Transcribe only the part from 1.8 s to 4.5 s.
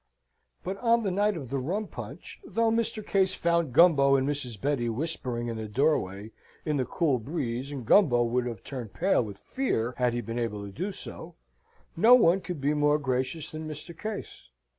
punch, though Mr. Case found Gumbo and